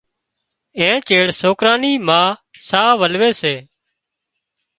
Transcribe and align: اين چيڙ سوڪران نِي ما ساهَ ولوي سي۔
اين 0.77 0.95
چيڙ 1.07 1.25
سوڪران 1.41 1.77
نِي 1.83 1.91
ما 2.07 2.21
ساهَ 2.67 2.89
ولوي 3.01 3.31
سي۔ 3.41 3.53